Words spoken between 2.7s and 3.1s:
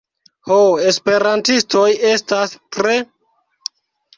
tre...